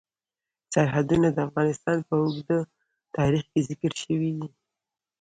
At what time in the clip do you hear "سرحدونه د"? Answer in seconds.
0.73-1.37